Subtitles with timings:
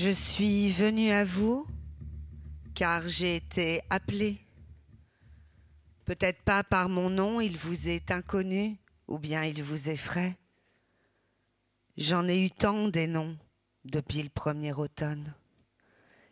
[0.00, 1.66] Je suis venu à vous
[2.72, 4.38] car j'ai été appelé.
[6.04, 8.76] Peut-être pas par mon nom, il vous est inconnu,
[9.08, 10.36] ou bien il vous effraie.
[11.96, 13.36] J'en ai eu tant des noms
[13.84, 15.34] depuis le premier automne,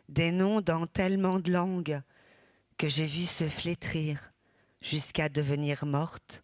[0.07, 2.01] des noms dans tellement de langues
[2.77, 4.31] que j'ai vu se flétrir
[4.79, 6.41] jusqu'à devenir morte.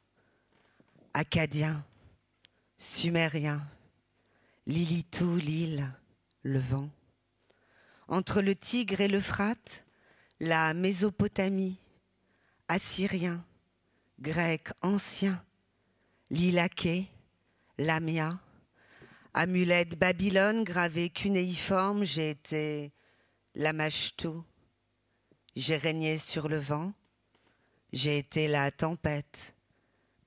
[1.14, 1.86] Acadien,
[2.78, 3.66] sumérien,
[4.66, 5.90] Lilitou, l'île,
[6.42, 6.90] le vent.
[8.14, 9.84] Entre le Tigre et l'Euphrate,
[10.40, 11.80] la Mésopotamie,
[12.68, 13.44] Assyrien,
[14.20, 15.44] Grec ancien,
[16.30, 17.08] l'Ilaké,
[17.80, 18.40] Lamia,
[19.34, 22.92] amulette Babylone gravée cunéiforme, j'ai été
[23.56, 24.44] Lamashtou,
[25.56, 26.94] j'ai régné sur le vent,
[27.94, 29.56] j'ai été la tempête,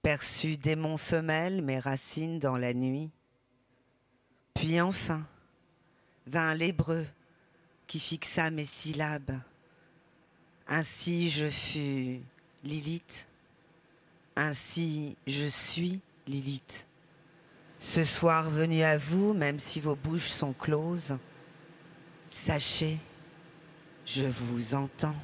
[0.02, 3.12] perçu démon femelle, mes racines dans la nuit.
[4.54, 5.24] Puis enfin
[6.26, 7.06] vint l'hébreu
[7.86, 9.38] qui fixa mes syllabes.
[10.68, 12.20] Ainsi je fus
[12.64, 13.26] Lilith,
[14.34, 16.86] ainsi je suis Lilith.
[17.78, 21.16] Ce soir venu à vous, même si vos bouches sont closes,
[22.28, 22.98] sachez,
[24.04, 25.14] je vous entends.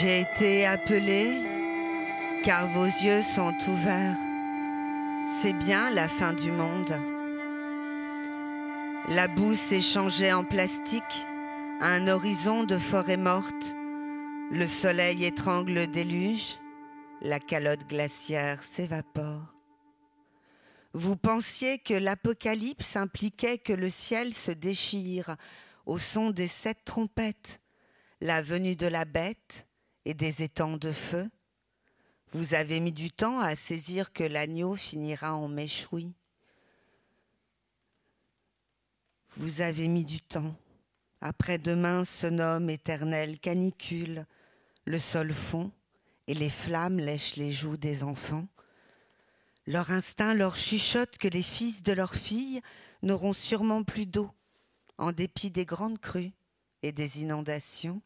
[0.00, 1.42] J'ai été appelé
[2.44, 4.16] car vos yeux sont ouverts.
[5.26, 6.98] C'est bien la fin du monde.
[9.10, 11.26] La boue s'est changée en plastique,
[11.82, 13.74] un horizon de forêt morte.
[14.50, 16.58] Le soleil étrangle le déluge,
[17.20, 19.54] la calotte glaciaire s'évapore.
[20.94, 25.36] Vous pensiez que l'apocalypse impliquait que le ciel se déchire
[25.84, 27.60] au son des sept trompettes,
[28.22, 29.66] la venue de la bête,
[30.04, 31.30] et des étangs de feu.
[32.32, 36.12] Vous avez mis du temps à saisir que l'agneau finira en méchoui.
[39.36, 40.54] Vous avez mis du temps.
[41.20, 44.26] Après-demain se nomme éternelle canicule,
[44.84, 45.70] le sol fond
[46.26, 48.46] et les flammes lèchent les joues des enfants.
[49.66, 52.60] Leur instinct leur chuchote que les fils de leurs filles
[53.02, 54.30] n'auront sûrement plus d'eau,
[54.98, 56.32] en dépit des grandes crues
[56.82, 58.02] et des inondations.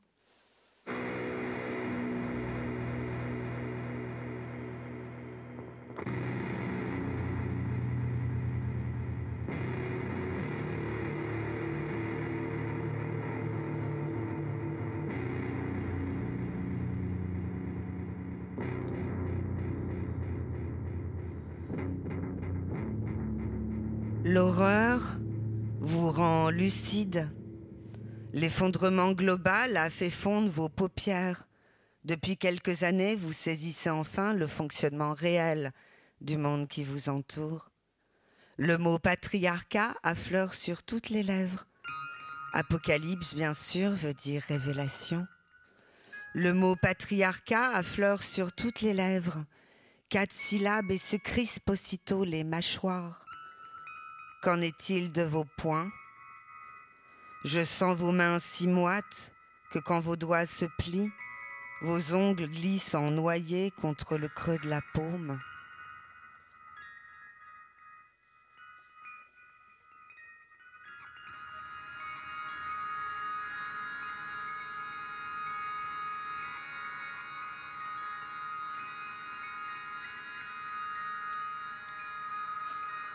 [25.80, 27.28] Vous rend lucide.
[28.32, 31.46] L'effondrement global a fait fondre vos paupières.
[32.04, 35.72] Depuis quelques années, vous saisissez enfin le fonctionnement réel
[36.22, 37.70] du monde qui vous entoure.
[38.56, 41.66] Le mot patriarcat affleure sur toutes les lèvres.
[42.54, 45.26] Apocalypse, bien sûr, veut dire révélation.
[46.32, 49.44] Le mot patriarcat affleure sur toutes les lèvres.
[50.08, 53.25] Quatre syllabes et se crispent aussitôt les mâchoires.
[54.46, 55.90] Qu'en est-il de vos poings?
[57.44, 59.32] Je sens vos mains si moites
[59.72, 61.10] que quand vos doigts se plient,
[61.82, 65.40] vos ongles glissent en noyer contre le creux de la paume.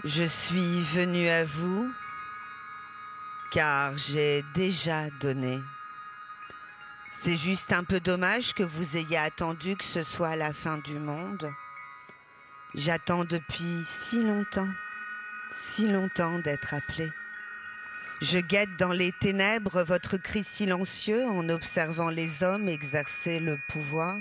[0.04, 1.94] Je suis venu à vous
[3.52, 5.62] car j'ai déjà donné.
[7.12, 10.98] C'est juste un peu dommage que vous ayez attendu que ce soit la fin du
[10.98, 11.54] monde.
[12.74, 14.70] J'attends depuis si longtemps,
[15.52, 17.12] si longtemps d'être appelé.
[18.22, 24.18] Je guette dans les ténèbres votre cri silencieux en observant les hommes exercer le pouvoir.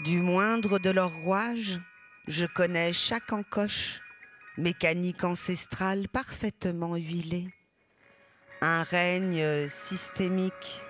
[0.00, 1.80] Du moindre de leurs rouages,
[2.26, 4.00] je connais chaque encoche,
[4.56, 7.48] mécanique ancestrale parfaitement huilée.
[8.60, 10.82] Un règne systémique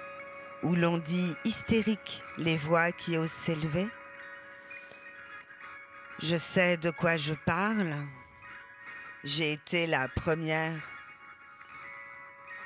[0.62, 3.88] où l'on dit hystérique les voix qui osent s'élever.
[6.21, 7.94] Je sais de quoi je parle.
[9.25, 10.81] J'ai été la première.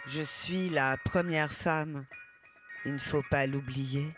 [0.07, 2.07] Je suis la première femme.
[2.85, 4.09] Il ne faut pas l'oublier.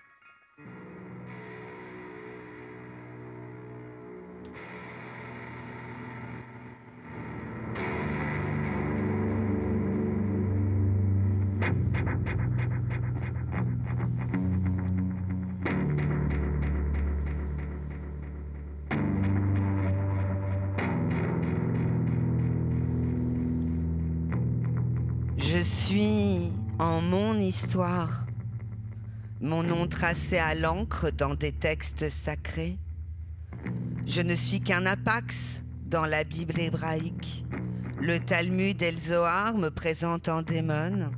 [29.41, 32.79] Mon nom tracé à l'encre dans des textes sacrés.
[34.07, 37.45] Je ne suis qu'un apax dans la Bible hébraïque.
[38.01, 41.11] Le Talmud et Zohar me présentent en démon,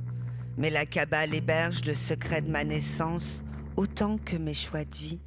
[0.57, 3.43] mais la Kabbale héberge le secret de ma naissance
[3.77, 5.19] autant que mes choix de vie.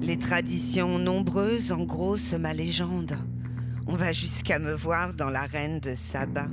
[0.00, 3.18] Les traditions nombreuses engrossent ma légende.
[3.86, 6.46] On va jusqu'à me voir dans l'arène de Saba.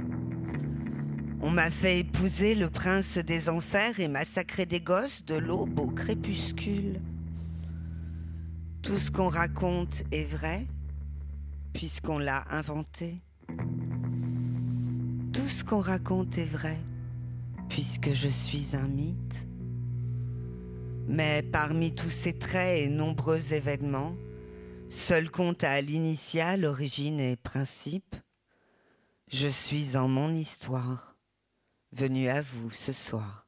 [1.40, 5.92] On m'a fait épouser le prince des enfers et massacrer des gosses de l'aube au
[5.92, 7.00] crépuscule.
[8.82, 10.66] Tout ce qu'on raconte est vrai,
[11.74, 13.22] puisqu'on l'a inventé.
[15.32, 16.78] Tout ce qu'on raconte est vrai,
[17.70, 19.48] puisque je suis un mythe.
[21.08, 24.16] Mais parmi tous ces traits et nombreux événements,
[24.90, 28.16] seul compte à l'initiale, origine et principe,
[29.32, 31.17] je suis en mon histoire,
[31.92, 33.48] venu à vous ce soir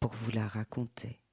[0.00, 1.23] pour vous la raconter.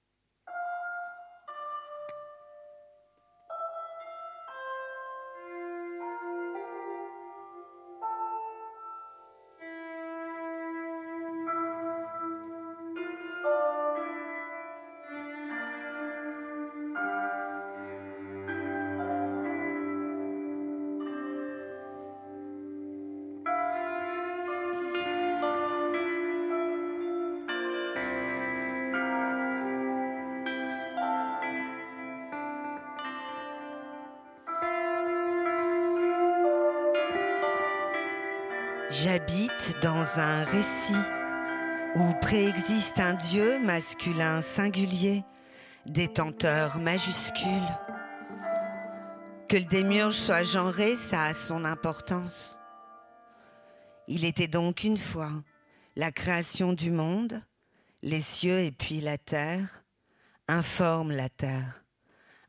[38.94, 40.94] J'habite dans un récit
[41.96, 45.24] où préexiste un Dieu masculin singulier,
[45.86, 47.70] détenteur majuscule.
[49.48, 52.60] Que le démiurge soit genré, ça a son importance.
[54.10, 55.32] Il était donc une fois
[55.96, 57.42] la création du monde,
[58.02, 59.86] les cieux et puis la terre,
[60.50, 61.86] informe la terre,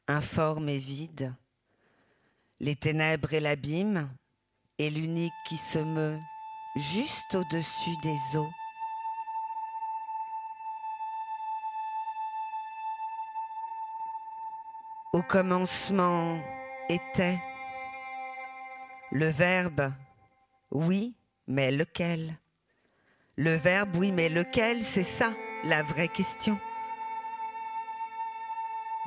[0.08, 1.32] informe et vide,
[2.58, 4.08] les ténèbres et l'abîme,
[4.78, 6.18] et l'unique qui se meut
[6.74, 8.50] juste au-dessus des eaux.
[15.12, 16.40] Au commencement
[16.88, 17.38] était
[19.10, 19.92] le verbe
[20.70, 21.14] oui,
[21.46, 22.38] mais lequel?
[23.36, 26.58] Le verbe oui, mais lequel C'est ça la vraie question.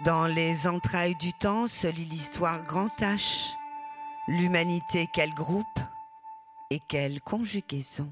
[0.04, 3.56] Dans les entrailles du temps se lit l'histoire grand H.
[4.28, 5.80] L'humanité quel groupe?
[6.72, 8.12] Et quelle conjugaison.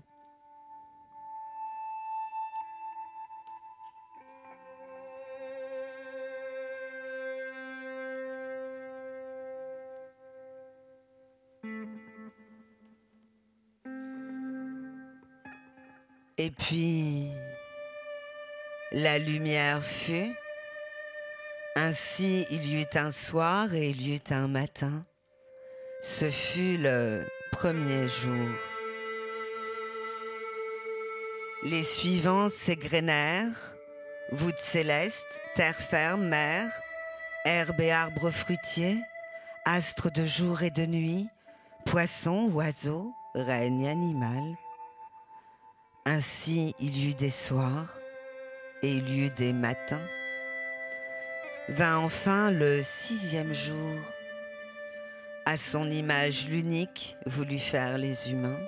[16.38, 17.29] Et puis,
[18.91, 20.36] la lumière fut,
[21.75, 25.05] ainsi il y eut un soir et il y eut un matin.
[26.01, 28.50] Ce fut le premier jour.
[31.62, 33.75] Les suivants s'égrenèrent,
[34.31, 36.67] voûte céleste, terre ferme, mer,
[37.45, 39.00] herbe et arbres fruitiers,
[39.65, 41.27] astres de jour et de nuit,
[41.86, 44.43] poissons, oiseaux, règne animal.
[46.05, 48.00] Ainsi il y eut des soirs
[48.81, 50.07] et il y eut des matins.
[51.69, 54.00] Vint enfin le sixième jour
[55.45, 58.59] à son image l'unique voulut faire les humains.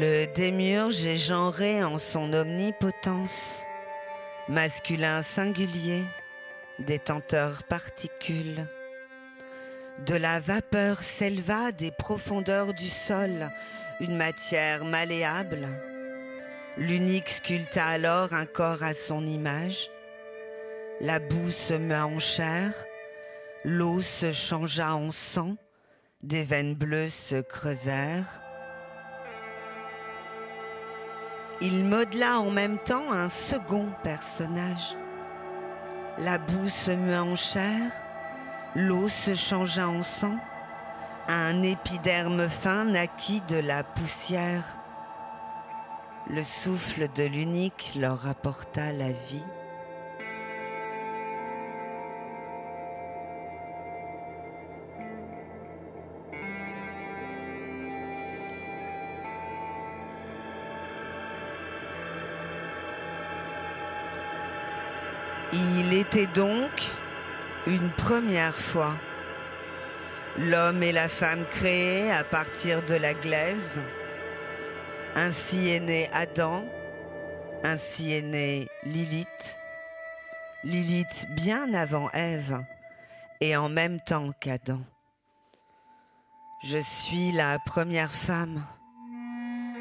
[0.00, 3.60] Le démiurge est genré en son omnipotence,
[4.48, 6.04] masculin singulier,
[6.80, 8.66] détenteur particules.
[10.04, 13.52] De la vapeur s'éleva des profondeurs du sol
[14.00, 15.68] une matière malléable.
[16.76, 19.92] L'unique sculpta alors un corps à son image.
[21.00, 22.72] La boue se meut en chair,
[23.64, 25.54] l'eau se changea en sang,
[26.24, 28.43] des veines bleues se creusèrent
[31.60, 34.96] Il modela en même temps un second personnage.
[36.18, 37.90] La boue se meut en chair,
[38.74, 40.36] l'eau se changea en sang,
[41.28, 44.64] un épiderme fin naquit de la poussière.
[46.28, 49.44] Le souffle de l'unique leur apporta la vie.
[66.04, 66.70] Il était donc
[67.66, 68.94] une première fois
[70.38, 73.80] l'homme et la femme créés à partir de la glaise.
[75.16, 76.64] Ainsi est né Adam,
[77.62, 79.58] ainsi est né Lilith.
[80.62, 82.62] Lilith bien avant Ève
[83.40, 84.80] et en même temps qu'Adam.
[86.64, 88.62] Je suis la première femme.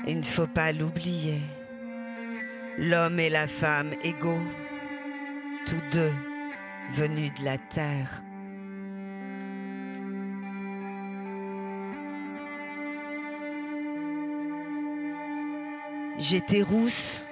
[0.05, 1.41] Il ne faut pas l'oublier.
[2.77, 4.41] L'homme et la femme égaux
[5.65, 6.13] tous deux
[6.91, 8.23] venus de la terre.
[16.17, 17.27] J'étais rousse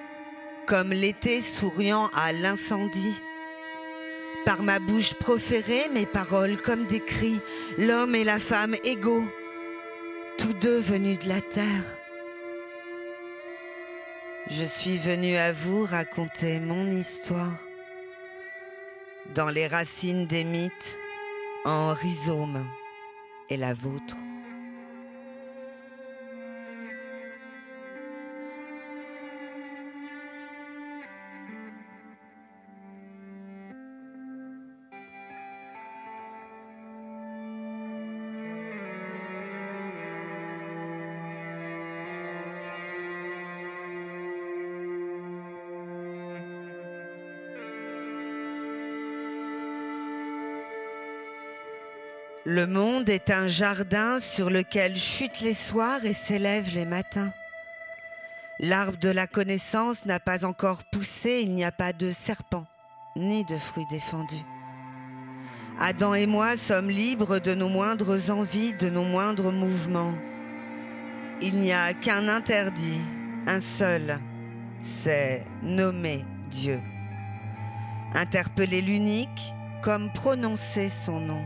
[0.66, 3.22] comme l'été souriant à l'incendie.
[4.46, 7.40] Par ma bouche proférée mes paroles comme des cris,
[7.78, 9.26] l'homme et la femme égaux,
[10.38, 11.84] tous deux venus de la terre.
[14.48, 17.71] Je suis venu à vous raconter mon histoire
[19.36, 21.00] dans les racines des mythes,
[21.66, 22.66] en rhizome
[23.50, 24.21] et la vôtre.
[52.54, 57.32] Le monde est un jardin sur lequel chutent les soirs et s'élèvent les matins.
[58.60, 62.66] L'arbre de la connaissance n'a pas encore poussé, il n'y a pas de serpent,
[63.16, 64.44] ni de fruits défendus.
[65.80, 70.16] Adam et moi sommes libres de nos moindres envies, de nos moindres mouvements.
[71.42, 73.00] Il n'y a qu'un interdit,
[73.48, 74.20] un seul,
[74.82, 76.82] c'est nommer Dieu.
[78.14, 81.46] Interpeller l'unique comme prononcer son nom.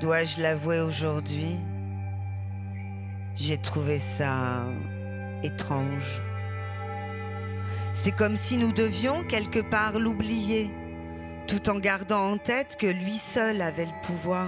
[0.00, 1.56] Dois-je l'avouer aujourd'hui?
[3.34, 4.64] J'ai trouvé ça
[5.42, 6.22] étrange.
[7.92, 10.70] C'est comme si nous devions quelque part l'oublier,
[11.48, 14.46] tout en gardant en tête que lui seul avait le pouvoir.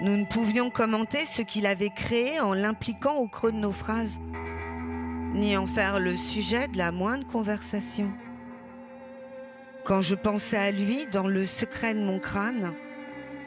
[0.00, 4.20] Nous ne pouvions commenter ce qu'il avait créé en l'impliquant au creux de nos phrases,
[5.34, 8.12] ni en faire le sujet de la moindre conversation.
[9.84, 12.72] Quand je pensais à lui dans le secret de mon crâne,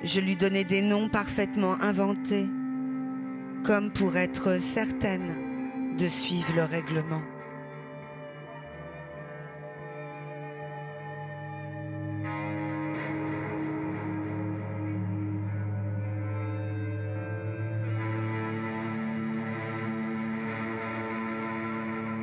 [0.03, 2.47] je lui donnais des noms parfaitement inventés,
[3.63, 7.21] comme pour être certaine de suivre le règlement.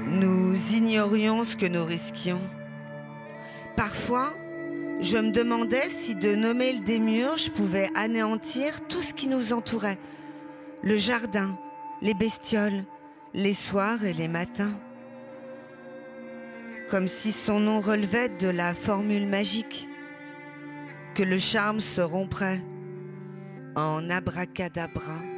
[0.06, 2.40] Nous ignorions ce que nous risquions.
[3.76, 4.32] Parfois,
[5.04, 9.98] je me demandais si de nommer le démiurge pouvait anéantir tout ce qui nous entourait.
[10.82, 11.58] Le jardin,
[12.00, 12.84] les bestioles,
[13.34, 14.72] les soirs et les matins.
[16.90, 19.88] Comme si son nom relevait de la formule magique,
[21.14, 22.62] que le charme se romprait
[23.76, 25.33] en abracadabra.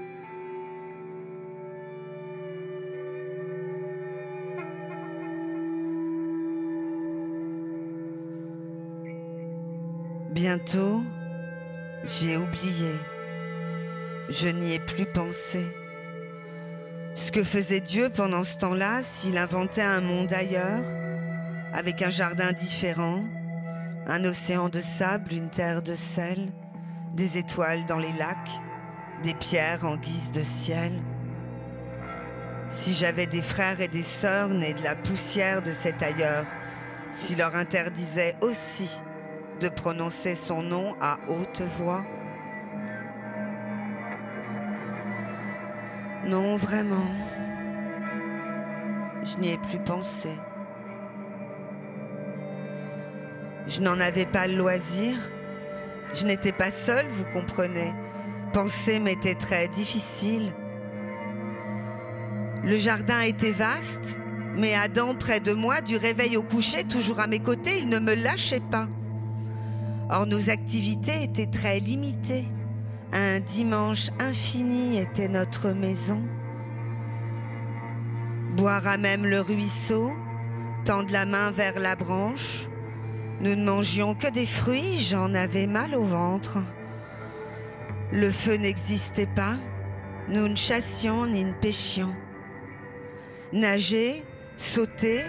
[10.36, 11.02] Bientôt,
[12.04, 12.92] j'ai oublié.
[14.28, 15.66] Je n'y ai plus pensé.
[17.14, 20.84] Ce que faisait Dieu pendant ce temps-là, s'il inventait un monde ailleurs,
[21.72, 23.24] avec un jardin différent,
[24.06, 26.52] un océan de sable, une terre de sel,
[27.14, 28.60] des étoiles dans les lacs,
[29.22, 30.92] des pierres en guise de ciel.
[32.68, 36.44] si j'avais des frères et des sœurs nés de la poussière de cet ailleurs,
[37.10, 39.00] s'il leur interdisait aussi
[39.60, 42.04] de prononcer son nom à haute voix
[46.26, 47.06] Non, vraiment.
[49.22, 50.30] Je n'y ai plus pensé.
[53.68, 55.14] Je n'en avais pas le loisir.
[56.12, 57.92] Je n'étais pas seule, vous comprenez.
[58.52, 60.52] Penser m'était très difficile.
[62.64, 64.18] Le jardin était vaste,
[64.56, 67.98] mais Adam, près de moi, du réveil au coucher, toujours à mes côtés, il ne
[67.98, 68.88] me lâchait pas.
[70.08, 72.44] Or, nos activités étaient très limitées.
[73.12, 76.22] Un dimanche infini était notre maison.
[78.56, 80.12] Boire à même le ruisseau,
[80.84, 82.68] tendre la main vers la branche.
[83.40, 86.58] Nous ne mangions que des fruits, j'en avais mal au ventre.
[88.12, 89.56] Le feu n'existait pas,
[90.28, 92.14] nous ne chassions ni ne pêchions.
[93.52, 94.24] Nager,
[94.56, 95.22] sauter,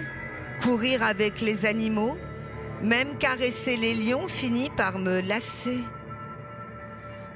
[0.61, 2.17] courir avec les animaux,
[2.81, 5.79] même caresser les lions finit par me lasser.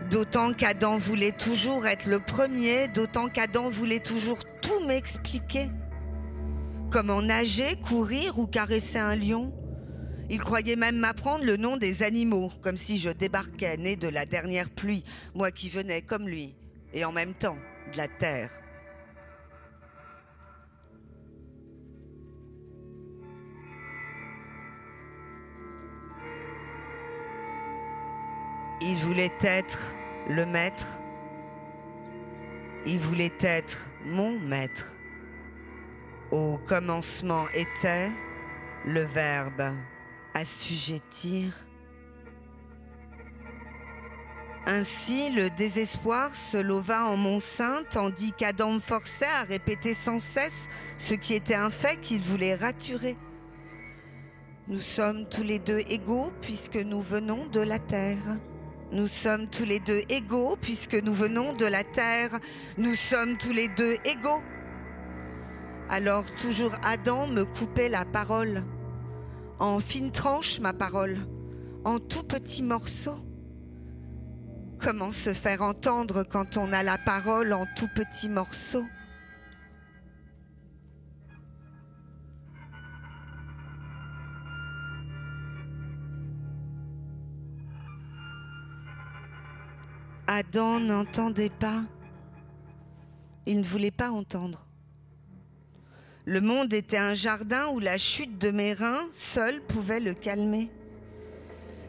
[0.10, 5.70] D'autant qu'Adam voulait toujours être le premier, d'autant qu'Adam voulait toujours tout m'expliquer.
[6.92, 9.54] Comment nager, courir ou caresser un lion
[10.30, 14.26] Il croyait même m'apprendre le nom des animaux, comme si je débarquais né de la
[14.26, 16.56] dernière pluie, moi qui venais comme lui,
[16.94, 17.58] et en même temps
[17.94, 18.50] de la terre.
[28.84, 29.80] Il voulait être
[30.28, 30.88] le maître.
[32.86, 34.92] Il voulait être mon maître.
[36.32, 38.10] Au commencement était
[38.86, 39.76] le verbe
[40.34, 41.54] assujettir.
[44.66, 50.20] Ainsi, le désespoir se leva en mon sein, tandis qu'Adam me forçait à répéter sans
[50.20, 53.18] cesse ce qui était un fait qu'il voulait raturer.
[54.68, 58.38] Nous sommes tous les deux égaux puisque nous venons de la terre.
[58.92, 62.32] Nous sommes tous les deux égaux puisque nous venons de la terre.
[62.78, 64.44] Nous sommes tous les deux égaux.
[65.90, 68.64] Alors toujours Adam me coupait la parole,
[69.60, 71.18] en fines tranches ma parole,
[71.86, 73.20] en tout petits morceaux.
[74.78, 78.86] Comment se faire entendre quand on a la parole en tout petits morceaux
[90.34, 91.84] Adam n'entendait pas.
[93.46, 94.66] Il ne voulait pas entendre.
[96.24, 100.72] Le monde était un jardin où la chute de mes reins seule pouvait le calmer.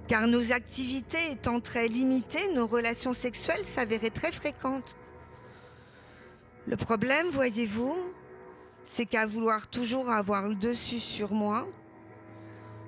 [0.09, 4.97] Car nos activités étant très limitées, nos relations sexuelles s'avéraient très fréquentes.
[6.67, 7.95] Le problème, voyez-vous,
[8.83, 11.69] c'est qu'à vouloir toujours avoir le dessus sur moi,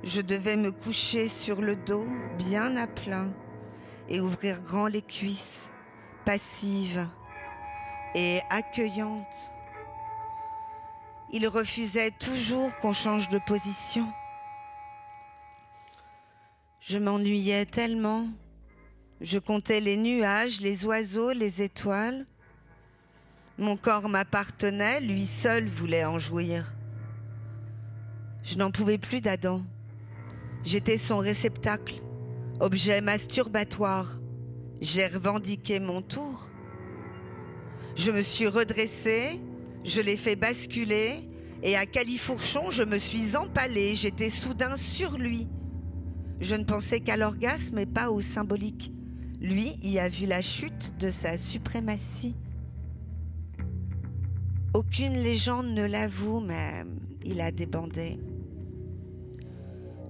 [0.03, 3.33] je devais me coucher sur le dos, bien à plein
[4.09, 5.71] et ouvrir grand les cuisses,
[6.25, 7.07] passive
[8.15, 9.53] et accueillante.
[11.33, 14.07] Il refusait toujours qu'on change de position.
[16.81, 18.29] Je m'ennuyais tellement.
[19.21, 22.27] Je comptais les nuages, les oiseaux, les étoiles.
[23.57, 26.75] Mon corps m'appartenait, lui seul voulait en jouir.
[28.43, 29.63] Je n'en pouvais plus d'Adam.
[30.63, 32.03] J'étais son réceptacle
[32.61, 34.21] objet masturbatoire.
[34.81, 36.51] J'ai revendiqué mon tour.
[37.97, 39.41] Je me suis redressée,
[39.85, 41.29] je l'ai fait basculer,
[41.63, 45.49] et à califourchon, je me suis empalée, j'étais soudain sur lui.
[46.41, 48.93] Je ne pensais qu'à l'orgasme et pas au symbolique.
[49.41, 52.35] Lui y a vu la chute de sa suprématie.
[54.75, 56.85] Aucune légende ne l'avoue, mais
[57.25, 58.19] il a débandé.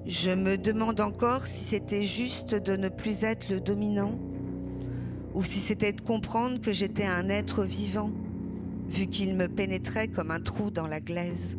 [0.06, 4.18] Je me demande encore si c'était juste de ne plus être le dominant
[5.32, 8.12] ou si c'était de comprendre que j'étais un être vivant,
[8.86, 11.56] vu qu'il me pénétrait comme un trou dans la glaise.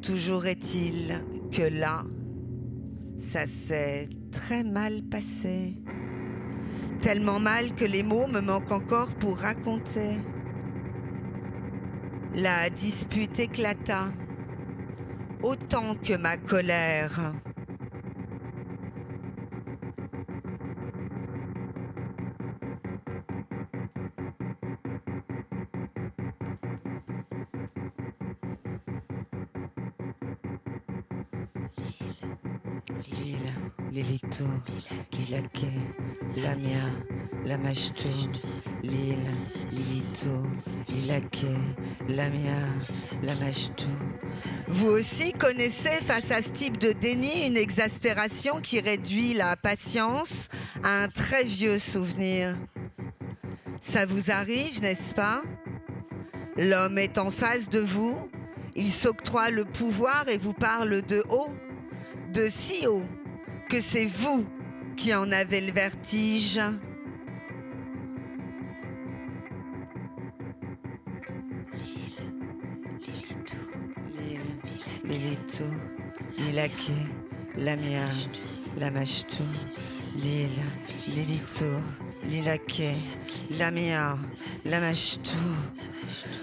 [0.00, 2.04] Toujours est-il que là,
[3.18, 5.76] ça s'est très mal passé.
[7.02, 10.16] Tellement mal que les mots me manquent encore pour raconter.
[12.34, 14.06] La dispute éclata
[15.42, 17.32] autant que ma colère.
[33.08, 33.52] Lila,
[33.92, 34.44] Lilito,
[35.12, 35.66] Lilake,
[36.36, 36.84] Lamia,
[37.46, 38.08] Lamashto,
[38.82, 39.34] Lila,
[39.72, 40.46] Lilito,
[40.88, 41.56] Lilake,
[42.08, 42.58] Lamia,
[43.22, 43.88] Lamashto.
[44.72, 50.48] Vous aussi connaissez face à ce type de déni une exaspération qui réduit la patience
[50.84, 52.56] à un très vieux souvenir.
[53.80, 55.42] Ça vous arrive, n'est-ce pas?
[56.56, 58.30] L'homme est en face de vous,
[58.76, 61.52] il s'octroie le pouvoir et vous parle de haut,
[62.32, 63.04] de si haut,
[63.68, 64.46] que c'est vous
[64.96, 66.60] qui en avez le vertige.
[75.10, 75.64] Lilito,
[76.38, 76.92] Lilake,
[77.56, 78.06] Lamia,
[78.78, 79.42] Lamashtu,
[80.14, 80.50] Lil,
[81.08, 81.66] Lilito,
[82.28, 82.94] Lilake,
[83.58, 84.16] Lamia,
[84.64, 85.36] Lamashtu.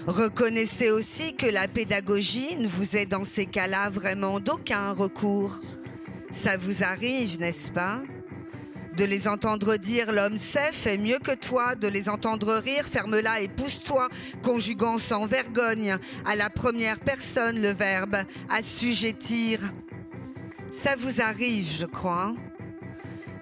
[0.06, 5.60] Reconnaissez aussi que la pédagogie ne vous est dans ces cas-là vraiment d'aucun recours.
[6.30, 8.02] Ça vous arrive, n'est-ce pas?
[8.98, 13.42] De les entendre dire l'homme sait fait mieux que toi, de les entendre rire ferme-la
[13.42, 14.08] et pousse-toi,
[14.42, 18.16] conjuguant sans vergogne à la première personne le verbe
[18.48, 19.60] assujettir.
[20.72, 22.34] Ça vous arrive, je crois,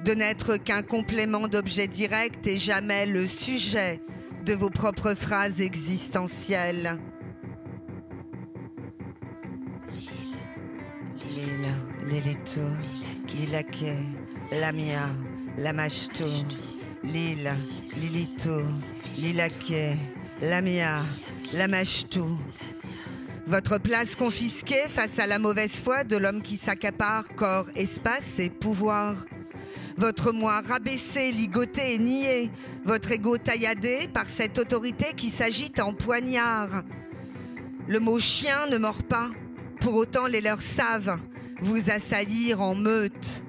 [0.04, 4.02] de n'être qu'un complément d'objet direct et jamais le sujet
[4.44, 6.98] de vos propres phrases existentielles.
[15.58, 16.26] Lamashto,
[17.02, 17.54] Lila,
[17.96, 18.62] Lilito,
[19.16, 19.96] Lilake,
[20.42, 21.02] Lamia,
[21.54, 22.26] Lamashto.
[23.46, 28.50] Votre place confisquée face à la mauvaise foi de l'homme qui s'accapare corps, espace et
[28.50, 29.14] pouvoir
[29.96, 32.50] votre moi rabaissé, ligoté et nié,
[32.84, 36.82] votre ego tailladé par cette autorité qui s'agite en poignard.
[37.88, 39.30] Le mot chien ne mord pas,
[39.80, 41.18] pour autant les leurs savent
[41.60, 43.42] vous assaillir en meute.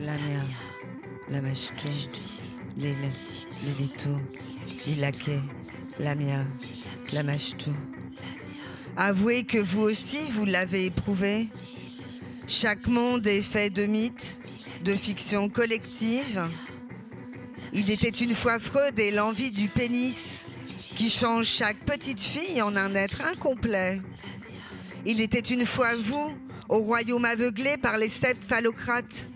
[0.00, 0.46] La mère,
[1.28, 1.86] la machtou,
[2.78, 2.96] l'île,
[3.62, 4.08] l'ilito,
[4.86, 5.30] l'ilake,
[5.98, 6.46] la mia,
[7.12, 7.74] la machtou.
[8.96, 11.48] Avouez que vous aussi, vous l'avez éprouvé.
[12.46, 14.40] Chaque monde est fait de mythes,
[14.84, 16.48] de fictions collectives.
[17.74, 20.46] Il était une fois Freud et l'envie du pénis
[20.96, 24.00] qui change chaque petite fille en un être incomplet.
[25.04, 26.32] Il était une fois vous,
[26.70, 29.26] au royaume aveuglé par les sept phallocrates.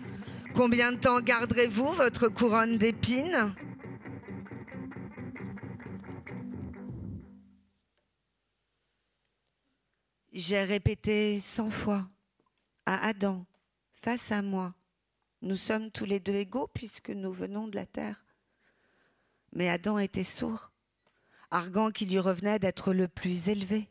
[0.55, 3.53] Combien de temps garderez-vous votre couronne d'épines
[10.31, 12.07] J'ai répété cent fois
[12.85, 13.45] à Adam,
[13.91, 14.73] face à moi,
[15.41, 18.25] nous sommes tous les deux égaux puisque nous venons de la terre.
[19.51, 20.71] Mais Adam était sourd,
[21.51, 23.89] arguant qu'il lui revenait d'être le plus élevé.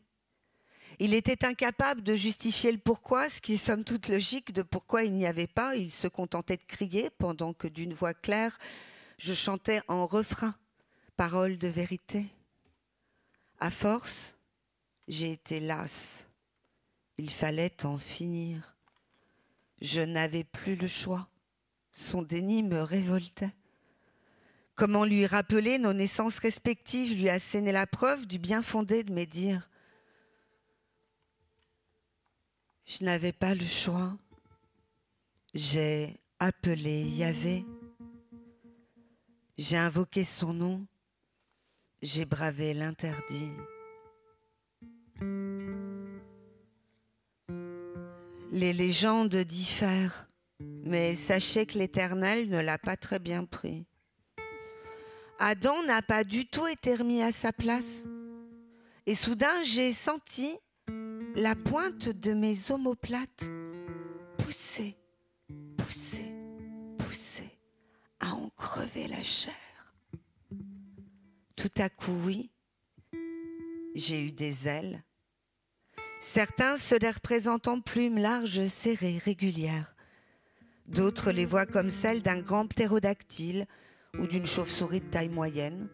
[0.99, 5.03] Il était incapable de justifier le pourquoi, ce qui est somme toute logique de pourquoi
[5.03, 5.75] il n'y avait pas.
[5.75, 8.57] Il se contentait de crier pendant que d'une voix claire,
[9.17, 10.55] je chantais en refrain,
[11.17, 12.25] paroles de vérité.
[13.59, 14.35] À force,
[15.07, 16.25] j'ai été lasse
[17.17, 18.75] il fallait en finir.
[19.81, 21.29] Je n'avais plus le choix.
[21.91, 23.53] Son déni me révoltait.
[24.75, 29.25] Comment lui rappeler nos naissances respectives, lui asséner la preuve du bien fondé de mes
[29.25, 29.69] dires?
[32.85, 34.15] Je n'avais pas le choix.
[35.55, 37.65] J'ai appelé Yahvé.
[39.57, 40.85] J'ai invoqué son nom.
[42.01, 43.49] J'ai bravé l'interdit.
[48.51, 53.85] Les légendes diffèrent, mais sachez que l'Éternel ne l'a pas très bien pris.
[55.39, 58.03] Adam n'a pas du tout été remis à sa place.
[59.07, 60.57] Et soudain, j'ai senti
[61.35, 63.45] la pointe de mes omoplates
[64.37, 64.97] pousser,
[65.77, 66.33] pousser,
[66.97, 67.59] pousser,
[68.19, 69.53] à en crever la chair.
[71.55, 72.51] Tout à coup, oui,
[73.95, 75.03] j'ai eu des ailes
[76.19, 79.95] Certains se les représentent en plumes larges, serrées, régulières.
[80.87, 83.67] D'autres les voient comme celles d'un grand ptérodactyle
[84.17, 85.87] ou d'une chauve-souris de taille moyenne.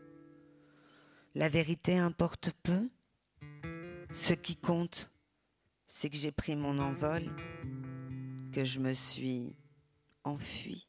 [1.36, 2.90] La vérité importe peu.
[4.14, 5.11] Ce qui compte,
[5.94, 7.22] c'est que j'ai pris mon envol,
[8.54, 9.54] que je me suis
[10.24, 10.88] enfui.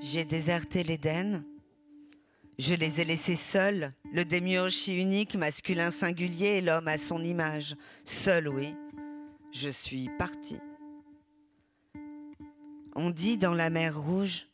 [0.00, 1.44] J'ai déserté l'Éden.
[2.58, 7.22] Je les ai laissés seuls, le démiurge si unique, masculin singulier et l'homme à son
[7.22, 7.76] image.
[8.04, 8.74] Seul, oui.
[9.52, 10.58] je suis partie.
[12.94, 14.48] On dit dans la mer Rouge,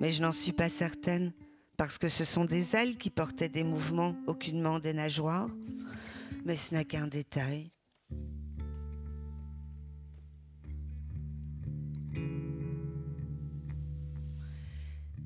[0.00, 1.32] mais je n'en suis pas certaine,
[1.76, 5.50] parce que ce sont des ailes qui portaient des mouvements, aucunement des nageoires,
[6.44, 7.70] mais ce n'est qu'un détail.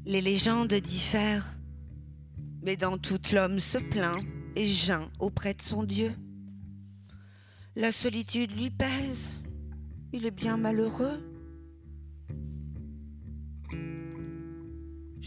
[0.05, 1.59] Les légendes diffèrent,
[2.63, 4.25] mais dans toute l'homme se plaint
[4.57, 6.13] et geint auprès de son Dieu.
[7.77, 9.43] La solitude lui pèse,
[10.13, 11.28] il est bien malheureux.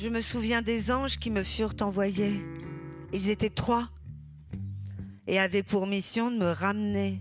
[0.04, 2.42] Je me souviens des anges qui me furent envoyés.
[3.14, 3.88] Ils étaient trois
[5.28, 7.20] et avaient pour mission de me ramener.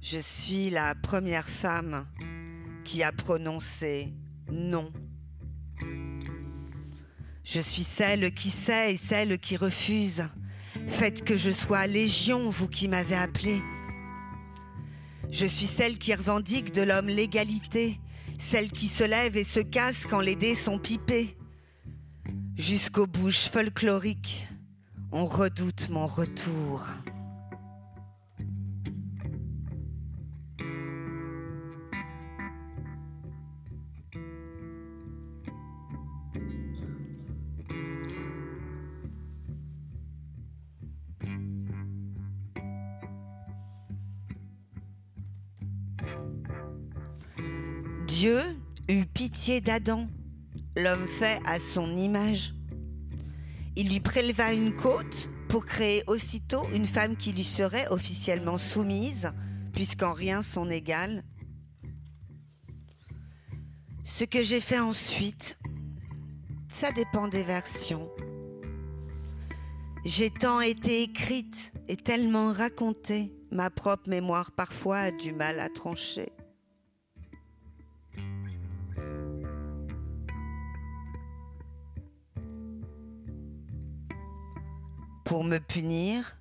[0.00, 2.06] Je suis la première femme
[2.82, 4.08] qui a prononcé
[4.50, 4.90] non.
[7.44, 10.24] Je suis celle qui sait et celle qui refuse.
[10.88, 13.60] Faites que je sois légion, vous qui m'avez appelé.
[15.30, 18.00] Je suis celle qui revendique de l'homme l'égalité,
[18.40, 21.36] celle qui se lève et se casse quand les dés sont pipés.
[22.56, 24.48] Jusqu'aux bouches folkloriques,
[25.12, 26.84] on redoute mon retour.
[48.20, 48.42] Dieu
[48.90, 50.06] eut pitié d'Adam,
[50.76, 52.52] l'homme fait à son image.
[53.76, 59.32] Il lui préleva une côte pour créer aussitôt une femme qui lui serait officiellement soumise,
[59.72, 61.24] puisqu'en rien son égale.
[64.04, 65.58] Ce que j'ai fait ensuite,
[66.68, 68.10] ça dépend des versions.
[70.04, 75.70] J'ai tant été écrite et tellement racontée, ma propre mémoire parfois a du mal à
[75.70, 76.30] trancher.
[85.30, 86.36] Pour me punir,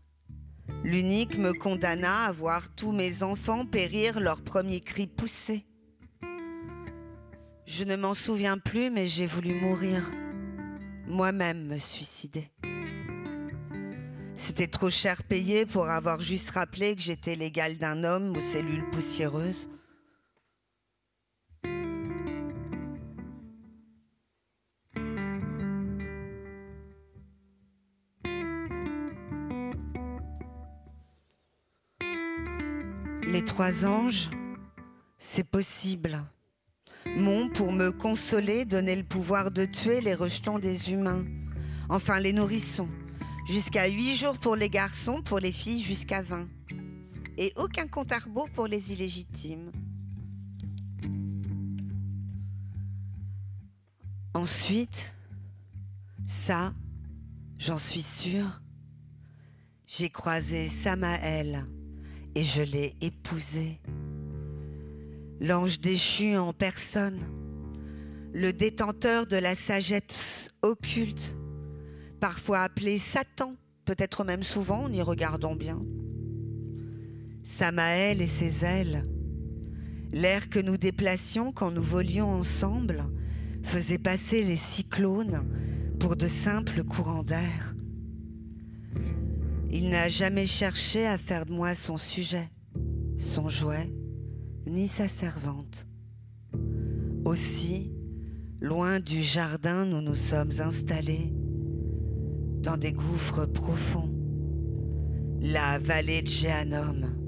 [0.84, 5.68] l'unique me condamna à voir tous mes enfants périr leur premier cri poussé.
[7.68, 10.10] Je ne m'en souviens plus, mais j'ai voulu mourir.
[11.06, 12.50] Moi-même me suicider.
[14.34, 18.90] C'était trop cher payé pour avoir juste rappelé que j'étais l'égal d'un homme aux cellules
[18.90, 19.70] poussiéreuses.
[33.32, 34.28] Les trois anges,
[35.20, 36.26] c'est possible.
[37.16, 41.24] M'ont, pour me consoler, donné le pouvoir de tuer les rejetons des humains,
[41.90, 42.90] enfin les nourrissons,
[43.46, 46.48] jusqu'à huit jours pour les garçons, pour les filles jusqu'à vingt,
[47.38, 49.72] et aucun compte à rebours pour les illégitimes.
[54.34, 55.14] Ensuite,
[56.26, 56.74] ça,
[57.60, 58.60] j'en suis sûre,
[59.86, 61.68] j'ai croisé Samaël
[62.40, 63.82] et je l'ai épousé.
[65.42, 67.20] L'ange déchu en personne,
[68.32, 71.36] le détenteur de la sagesse occulte,
[72.22, 75.82] parfois appelé Satan, peut-être même souvent en y regardant bien.
[77.44, 79.04] Samaël et ses ailes,
[80.14, 83.04] l'air que nous déplacions quand nous volions ensemble,
[83.64, 85.46] faisait passer les cyclones
[86.00, 87.76] pour de simples courants d'air.
[89.72, 92.50] Il n'a jamais cherché à faire de moi son sujet,
[93.20, 93.92] son jouet,
[94.66, 95.86] ni sa servante.
[97.24, 97.94] Aussi,
[98.62, 101.32] loin du jardin, nous nous sommes installés,
[102.62, 104.12] dans des gouffres profonds,
[105.40, 107.19] la vallée de Géanom.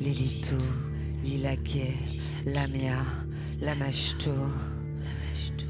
[0.00, 0.62] Lilitou,
[1.24, 1.94] Lilaké,
[2.44, 3.04] Lamia,
[3.60, 4.30] Lamashtu.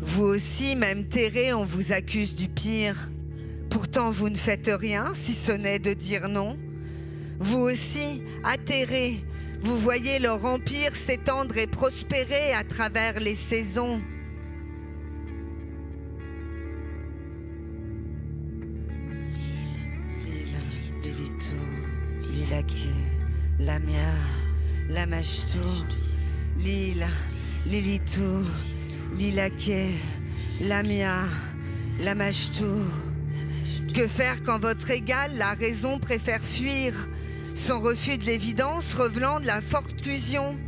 [0.02, 3.10] Vous aussi, même terré, on vous accuse du pire.
[3.70, 6.58] Pourtant, vous ne faites rien, si ce n'est de dire non.
[7.38, 9.24] Vous aussi, atterrés,
[9.60, 14.00] vous voyez leur empire s'étendre et prospérer à travers les saisons.
[22.66, 22.88] Lilaké,
[23.60, 24.12] Lamia,
[24.88, 25.58] Lamashtu,
[26.58, 27.06] Lila,
[27.64, 28.42] Lilito,
[29.16, 29.94] Lilaké,
[30.60, 31.24] Lamia,
[32.00, 32.64] Lamashtu.
[33.94, 36.92] Que faire quand votre égal, la raison, préfère fuir
[37.54, 40.58] son refus de l'évidence revenant de la forclusion.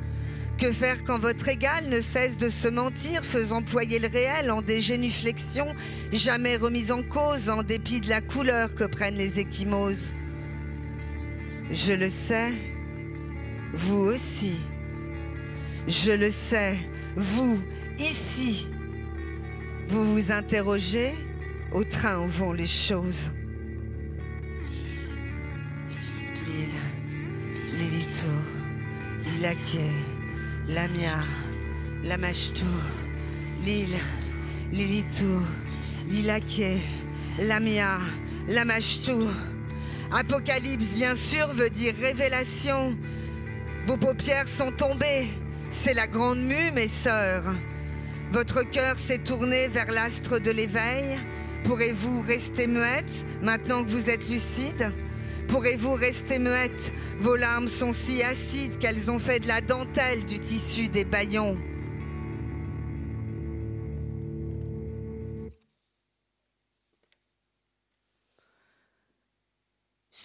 [0.56, 4.62] Que faire quand votre égal ne cesse de se mentir, faisant ployer le réel en
[4.62, 5.74] des génuflexions,
[6.12, 10.12] jamais remises en cause en dépit de la couleur que prennent les échymoses?
[11.70, 12.54] Je le sais,
[13.74, 14.56] vous aussi.
[15.86, 16.78] Je le sais,
[17.14, 17.62] vous,
[17.98, 18.68] ici.
[19.88, 21.14] Vous vous interrogez
[21.72, 23.30] au train où vont les choses.
[26.46, 26.70] Lille,
[27.76, 28.32] Lilito,
[29.26, 29.92] Lilaquet,
[30.68, 31.20] Lamia,
[32.02, 32.64] Lamachtou,
[33.62, 33.98] Lille,
[34.72, 35.42] Lilito,
[36.10, 36.78] Lilaquet,
[37.38, 37.98] Lamia,
[38.48, 39.28] Lamachtou.
[40.10, 42.96] Apocalypse, bien sûr, veut dire révélation.
[43.86, 45.28] Vos paupières sont tombées.
[45.70, 47.54] C'est la grande mue, mes sœurs.
[48.32, 51.18] Votre cœur s'est tourné vers l'astre de l'éveil.
[51.64, 54.92] Pourrez-vous rester muette maintenant que vous êtes lucide?
[55.48, 56.90] Pourrez-vous rester muette?
[57.20, 61.58] Vos larmes sont si acides qu'elles ont fait de la dentelle du tissu des baillons.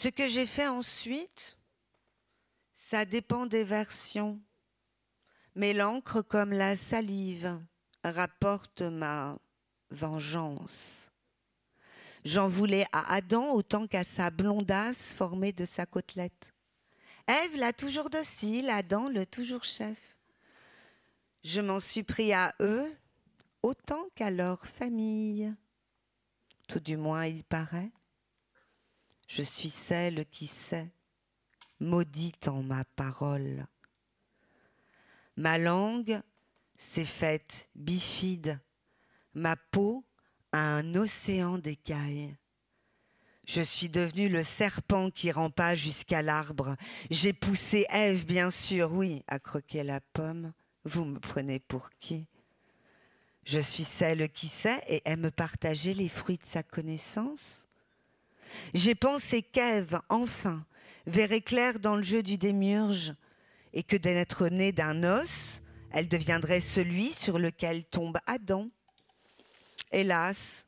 [0.03, 1.57] Ce que j'ai fait ensuite,
[2.73, 4.37] ça dépend des versions.
[5.55, 7.57] Mais l'encre comme la salive
[8.03, 9.39] rapporte ma
[9.91, 11.09] vengeance.
[12.25, 16.53] J'en voulais à Adam autant qu'à sa blondasse formée de sa côtelette.
[17.25, 20.17] Ève l'a toujours docile, Adam le toujours chef.
[21.45, 22.93] Je m'en suis pris à eux
[23.61, 25.55] autant qu'à leur famille.
[26.67, 27.93] Tout du moins il paraît.
[29.35, 30.91] Je suis celle qui sait,
[31.79, 33.65] maudite en ma parole.
[35.37, 36.21] Ma langue
[36.77, 38.59] s'est faite bifide,
[39.33, 40.05] ma peau
[40.51, 42.35] un océan d'écailles.
[43.47, 46.75] Je suis devenu le serpent qui rampa jusqu'à l'arbre.
[47.09, 50.53] J'ai poussé Ève, bien sûr, oui, à croquer la pomme.
[50.85, 52.27] Vous me prenez pour qui?
[53.45, 57.67] Je suis celle qui sait et aime partager les fruits de sa connaissance.
[58.73, 60.65] J'ai pensé qu'Ève, enfin,
[61.05, 63.13] verrait clair dans le jeu du démiurge,
[63.73, 68.69] et que d'être née d'un os, elle deviendrait celui sur lequel tombe Adam.
[69.91, 70.65] Hélas,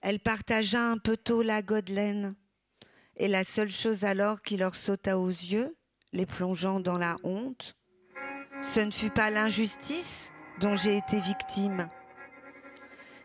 [0.00, 2.34] elle partagea un peu tôt la godelaine,
[3.16, 5.76] et la seule chose alors qui leur sauta aux yeux,
[6.12, 7.76] les plongeant dans la honte,
[8.62, 11.88] ce ne fut pas l'injustice dont j'ai été victime,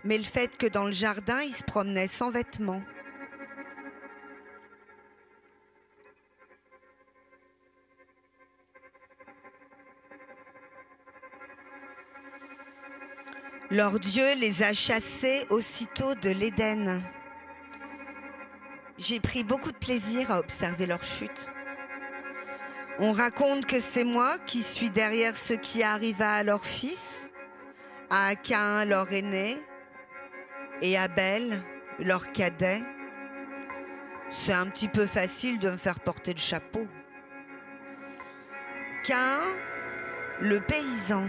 [0.04, 2.84] mais le fait que dans le jardin, ils se promenaient sans vêtements.
[13.74, 17.02] Leur Dieu les a chassés aussitôt de l'Éden.
[19.00, 21.50] J'ai pris beaucoup de plaisir à observer leur chute.
[23.00, 27.32] On raconte que c'est moi qui suis derrière ce qui arriva à leur fils,
[28.12, 29.58] à Cain leur aîné,
[30.84, 31.60] et à Abel
[31.98, 32.84] leur cadet.
[34.30, 36.86] C'est un petit peu facile de me faire porter le chapeau.
[39.04, 39.40] Cain,
[40.42, 41.28] le paysan,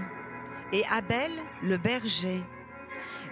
[0.72, 1.30] et Abel
[1.62, 2.42] le berger.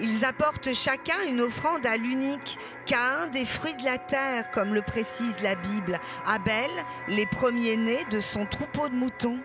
[0.00, 4.82] Ils apportent chacun une offrande à l'unique, Cain des fruits de la terre, comme le
[4.82, 6.70] précise la Bible, Abel
[7.08, 9.38] les premiers-nés de son troupeau de moutons.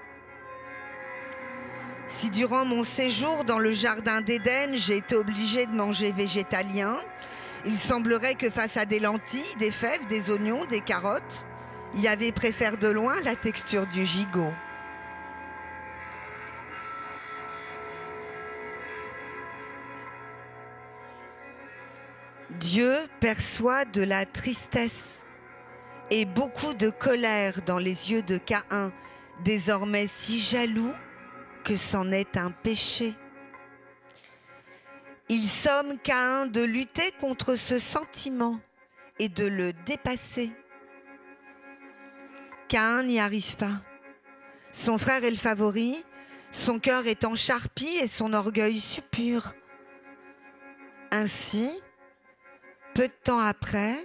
[2.08, 6.98] Si durant mon séjour dans le jardin d'Éden, j'ai été obligée de manger végétalien,
[7.66, 11.46] il semblerait que face à des lentilles, des fèves, des oignons, des carottes,
[12.08, 14.54] avait préfère de loin la texture du gigot.
[22.60, 25.24] Dieu perçoit de la tristesse
[26.10, 28.91] et beaucoup de colère dans les yeux de Caïn,
[29.43, 30.93] désormais si jaloux
[31.64, 33.14] que c'en est un péché.
[35.30, 38.60] Il somme Caïn de lutter contre ce sentiment
[39.20, 40.51] et de le dépasser.
[42.70, 43.82] Caïn n'y arrive pas.
[44.72, 46.03] Son frère est le favori,
[46.51, 49.53] son cœur est en charpie et son orgueil suppure.
[51.12, 51.70] Ainsi,
[52.98, 53.95] peu de temps après,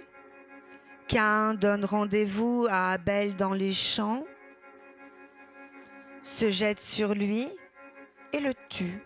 [1.07, 4.23] Cain donne rendez-vous à Abel dans les champs,
[6.21, 7.47] se jette sur lui
[8.33, 9.01] et le tue.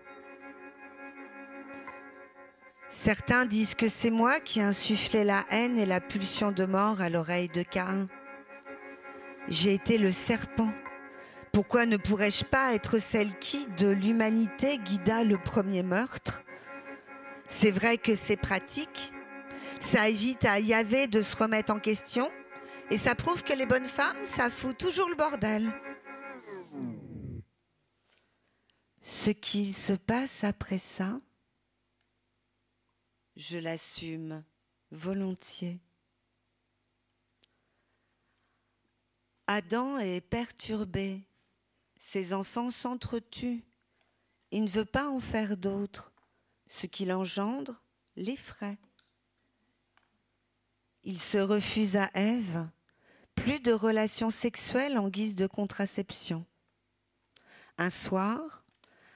[2.89, 6.99] Certains disent que c'est moi qui ai insufflé la haine et la pulsion de mort
[6.99, 8.09] à l'oreille de Cain.
[9.47, 10.73] J'ai été le serpent.
[11.53, 16.43] Pourquoi ne pourrais-je pas être celle qui, de l'humanité, guida le premier meurtre?
[17.47, 19.13] C'est vrai que c'est pratique,
[19.83, 22.31] ça évite à Yahvé de se remettre en question
[22.89, 25.71] Et ça prouve que les bonnes femmes, ça fout toujours le bordel.
[29.01, 31.19] Ce qu'il se passe après ça,
[33.35, 34.43] je l'assume
[34.91, 35.79] volontiers.
[39.47, 41.23] Adam est perturbé,
[41.97, 43.63] ses enfants s'entretuent,
[44.51, 46.11] il ne veut pas en faire d'autres,
[46.67, 47.81] ce qu'il engendre
[48.17, 48.77] l'effraie.
[51.09, 52.67] Il se refuse à Ève,
[53.33, 56.45] plus de relations sexuelles en guise de contraception.
[57.77, 58.65] Un soir,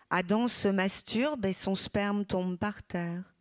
[0.09, 3.35] Adam se masturbe et son sperme tombe par terre.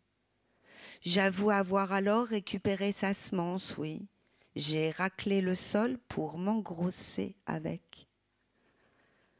[1.01, 4.09] J'avoue avoir alors récupéré sa semence, oui.
[4.57, 8.09] J'ai raclé le sol pour m'engrosser avec.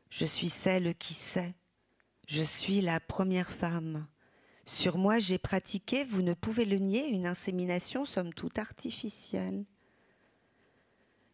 [0.09, 1.57] Je suis celle qui sait.
[2.29, 4.07] Je suis la première femme.
[4.71, 9.65] Sur moi, j'ai pratiqué, vous ne pouvez le nier, une insémination somme toute artificielle.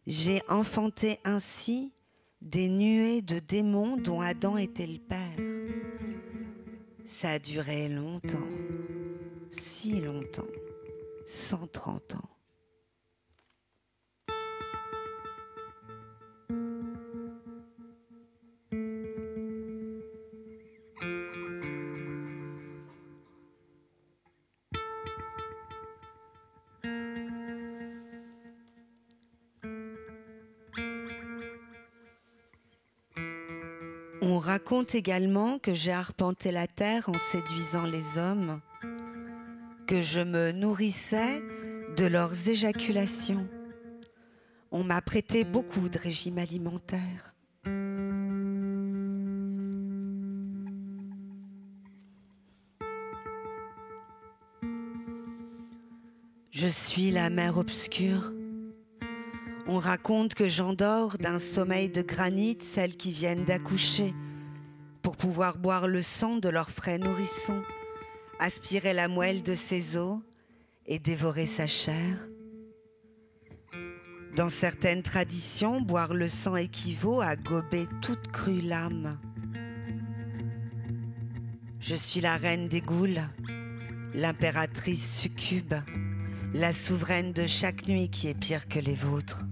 [0.07, 1.93] J'ai enfanté ainsi
[2.41, 5.37] des nuées de démons dont Adam était le père.
[7.05, 8.49] Ça a duré longtemps,
[9.51, 10.41] si longtemps,
[11.27, 12.36] 130 ans.
[34.67, 38.59] Raconte également que j'ai arpenté la terre en séduisant les hommes,
[39.87, 41.41] que je me nourrissais
[41.95, 43.47] de leurs éjaculations.
[44.73, 47.33] On m'a prêté beaucoup de régimes alimentaires.
[56.51, 58.33] Je suis la mer obscure.
[59.65, 64.13] On raconte que j'endors d'un sommeil de granit celles qui viennent d'accoucher
[65.17, 67.61] pouvoir boire le sang de leur frais nourrisson,
[68.39, 70.19] aspirer la moelle de ses os
[70.85, 72.27] et dévorer sa chair.
[74.35, 79.17] Dans certaines traditions, boire le sang équivaut à gober toute crue l'âme.
[81.79, 83.21] Je suis la reine des goules,
[84.13, 85.73] l'impératrice succube,
[86.53, 89.43] la souveraine de chaque nuit qui est pire que les vôtres.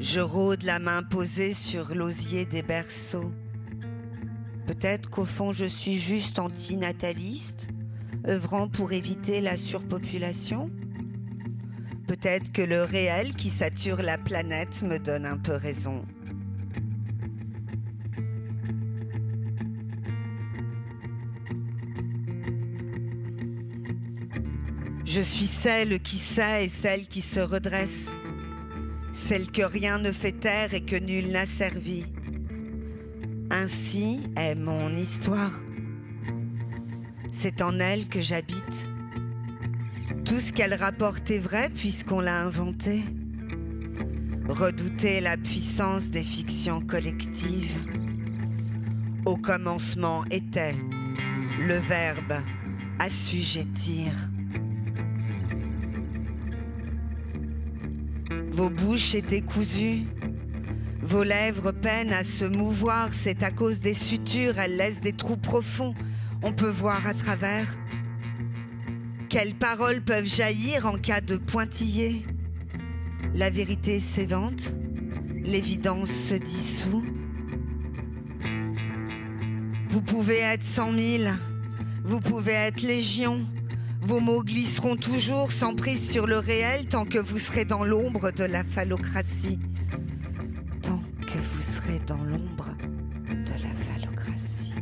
[0.00, 3.32] Je rôde la main posée sur l'osier des berceaux.
[4.66, 7.68] Peut-être qu'au fond je suis juste antinataliste,
[8.26, 10.70] œuvrant pour éviter la surpopulation.
[12.06, 16.04] Peut-être que le réel qui sature la planète me donne un peu raison.
[25.04, 28.08] Je suis celle qui sait et celle qui se redresse,
[29.12, 32.04] celle que rien ne fait taire et que nul n'a servi.
[33.64, 35.58] Ainsi est mon histoire.
[37.30, 38.90] C'est en elle que j'habite.
[40.26, 43.02] Tout ce qu'elle rapporte est vrai puisqu'on l'a inventé.
[44.46, 47.78] Redouter la puissance des fictions collectives.
[49.24, 50.74] Au commencement était
[51.58, 52.34] le verbe
[52.98, 54.12] assujettir.
[58.52, 60.02] Vos bouches étaient cousues,
[61.04, 65.36] vos lèvres peinent à se mouvoir, c'est à cause des sutures, elles laissent des trous
[65.36, 65.94] profonds,
[66.42, 67.66] on peut voir à travers.
[69.28, 72.24] Quelles paroles peuvent jaillir en cas de pointillé?
[73.34, 74.74] La vérité s'évente,
[75.42, 77.04] l'évidence se dissout.
[79.88, 81.34] Vous pouvez être cent mille,
[82.04, 83.46] vous pouvez être légion,
[84.00, 88.30] vos mots glisseront toujours sans prise sur le réel tant que vous serez dans l'ombre
[88.30, 89.58] de la phallocratie.
[92.00, 92.76] Dans l'ombre
[93.28, 94.74] de la phallocratie.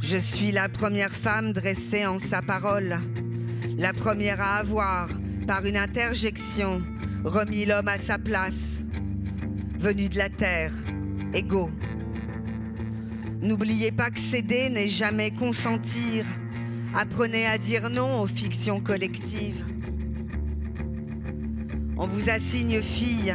[0.00, 2.98] Je suis la première femme dressée en sa parole,
[3.76, 5.08] la première à avoir,
[5.46, 6.82] par une interjection,
[7.24, 8.82] remis l'homme à sa place,
[9.78, 10.72] venu de la terre,
[11.34, 11.70] égaux.
[13.40, 16.24] N'oubliez pas que céder n'est jamais consentir,
[16.94, 19.64] Apprenez à dire non aux fictions collectives.
[21.96, 23.34] On vous assigne fille,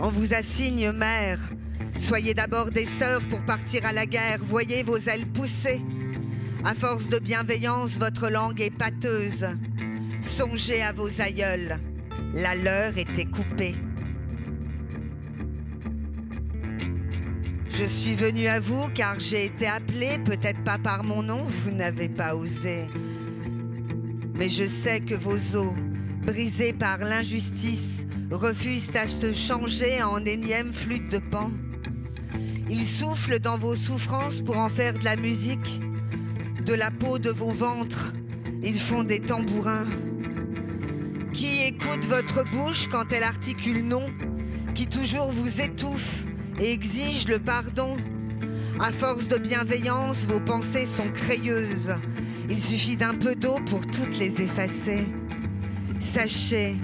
[0.00, 1.40] on vous assigne mère.
[1.98, 4.38] Soyez d'abord des sœurs pour partir à la guerre.
[4.40, 5.80] Voyez vos ailes pousser.
[6.64, 9.46] À force de bienveillance, votre langue est pâteuse.
[10.20, 11.78] Songez à vos aïeuls.
[12.34, 13.74] La leur était coupée.
[17.70, 21.70] Je suis venue à vous car j'ai été appelée, peut-être pas par mon nom, vous
[21.70, 22.88] n'avez pas osé.
[24.34, 25.74] Mais je sais que vos os,
[26.26, 31.50] brisés par l'injustice, refusent à se changer en énième flûte de pan.
[32.70, 35.80] Ils soufflent dans vos souffrances pour en faire de la musique,
[36.64, 38.12] de la peau de vos ventres,
[38.62, 39.86] ils font des tambourins.
[41.32, 44.06] Qui écoute votre bouche quand elle articule non,
[44.74, 46.26] qui toujours vous étouffe
[46.60, 47.96] et exige le pardon?
[48.80, 51.94] À force de bienveillance, vos pensées sont crayeuses.
[52.48, 55.06] Il suffit d'un peu d'eau pour toutes les effacer.
[55.98, 56.76] Sachez,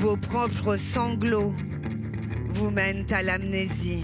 [0.00, 1.54] vos propres sanglots
[2.48, 4.02] vous mènent à l'amnésie.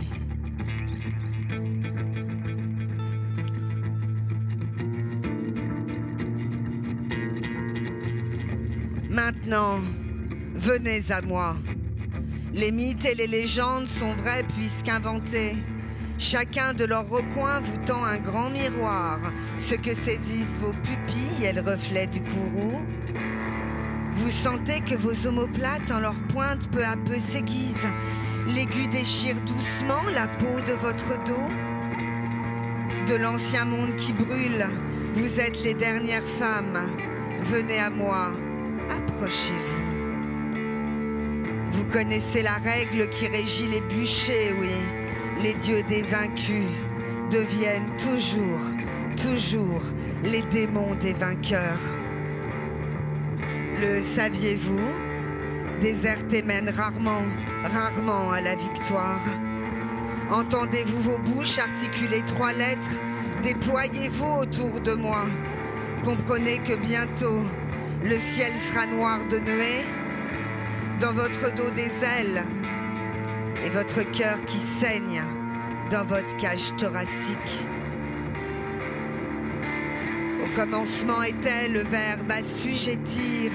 [9.09, 9.81] Maintenant,
[10.55, 11.57] venez à moi.
[12.53, 15.57] Les mythes et les légendes sont vrais puisqu'inventés.
[16.19, 19.19] Chacun de leurs recoins vous tend un grand miroir.
[19.59, 22.83] Ce que saisissent vos pupilles est le reflet du courroux.
[24.17, 27.87] Vous sentez que vos omoplates en leur pointe peu à peu s'aiguisent.
[28.49, 31.51] L'aiguille déchire doucement la peau de votre dos.
[33.07, 34.67] De l'ancien monde qui brûle,
[35.13, 36.91] vous êtes les dernières femmes.
[37.41, 38.31] Venez à moi,
[38.91, 39.87] approchez-vous.
[41.73, 44.71] Vous connaissez la règle qui régit les bûchers, oui.
[45.43, 46.65] Les dieux des vaincus
[47.31, 48.61] deviennent toujours,
[49.17, 49.83] toujours
[50.23, 52.06] les démons des vainqueurs.
[53.79, 54.81] Le saviez-vous?
[55.83, 57.23] Déserté mène rarement,
[57.63, 59.21] rarement à la victoire.
[60.31, 62.91] Entendez-vous vos bouches articuler trois lettres?
[63.43, 65.27] Déployez-vous autour de moi.
[66.05, 67.43] Comprenez que bientôt,
[68.03, 69.85] le ciel sera noir de nuée.
[70.99, 72.45] Dans votre dos des ailes
[73.63, 75.23] et votre cœur qui saigne
[75.91, 77.69] dans votre cage thoracique.
[80.43, 83.51] Au commencement était le verbe assujettir.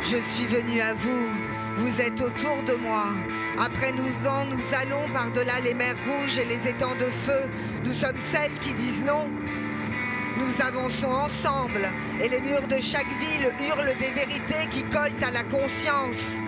[0.00, 1.26] Je suis venu à vous,
[1.76, 3.08] vous êtes autour de moi.
[3.58, 7.42] Après nous en, nous allons par-delà les mers rouges et les étangs de feu.
[7.84, 9.28] Nous sommes celles qui disent non.
[10.38, 11.88] Nous avançons ensemble
[12.22, 16.38] et les murs de chaque ville hurlent des vérités qui collent à la conscience.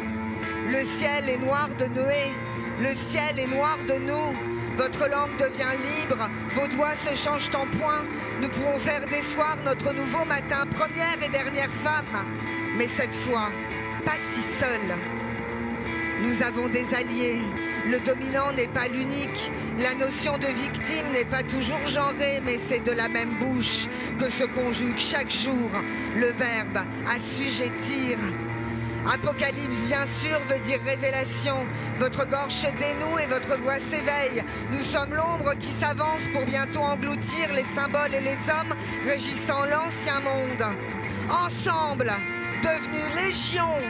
[0.66, 2.32] Le ciel est noir de Noé,
[2.80, 4.51] le ciel est noir de nous.
[4.76, 8.04] Votre langue devient libre, vos doigts se changent en point.
[8.40, 12.26] Nous pourrons faire des soirs notre nouveau matin, première et dernière femme.
[12.76, 13.50] Mais cette fois,
[14.04, 14.96] pas si seule.
[16.22, 17.40] Nous avons des alliés.
[17.86, 19.50] Le dominant n'est pas l'unique.
[19.78, 24.30] La notion de victime n'est pas toujours genrée, mais c'est de la même bouche que
[24.30, 25.70] se conjugue chaque jour
[26.14, 28.18] le verbe assujettir.
[29.10, 31.66] Apocalypse, bien sûr, veut dire révélation.
[31.98, 34.44] Votre gorge se dénoue et votre voix s'éveille.
[34.70, 38.74] Nous sommes l'ombre qui s'avance pour bientôt engloutir les symboles et les hommes
[39.04, 40.64] régissant l'ancien monde.
[41.28, 42.12] Ensemble,
[42.62, 43.82] devenus légion.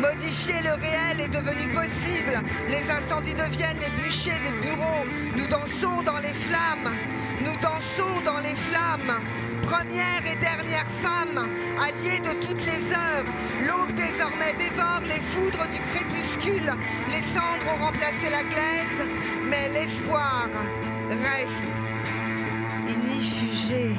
[0.00, 2.40] Modifier le réel est devenu possible.
[2.68, 5.04] Les incendies deviennent les bûchers des bureaux.
[5.36, 6.94] Nous dansons dans les flammes.
[7.40, 9.22] Nous dansons dans les flammes.
[9.62, 13.24] Première et dernière femme, alliée de toutes les heures.
[13.66, 16.72] L'aube désormais dévore les foudres du crépuscule.
[17.08, 19.08] Les cendres ont remplacé la glaise,
[19.44, 20.48] mais l'espoir
[21.08, 21.76] reste
[22.88, 23.94] inifugé.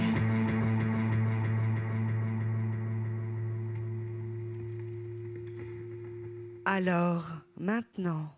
[6.66, 7.26] Alors,
[7.58, 8.38] maintenant,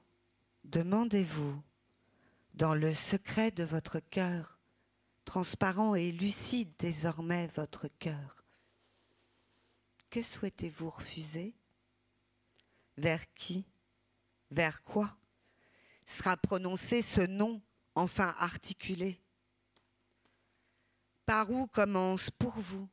[0.64, 1.62] demandez-vous,
[2.54, 4.53] dans le secret de votre cœur,
[5.26, 8.44] transparent et lucide désormais votre cœur,
[10.10, 11.56] que souhaitez-vous refuser?
[12.98, 13.66] Vers qui?
[14.52, 15.18] Vers quoi?
[16.06, 17.62] Sera prononcé ce nom
[17.96, 19.20] enfin articulé.
[21.26, 22.88] Par où commence pour vous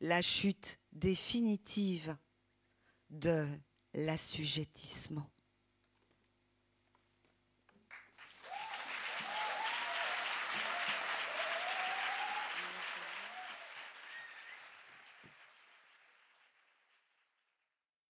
[0.00, 2.16] la chute définitive
[3.10, 3.46] de
[3.92, 5.28] l'assujettissement?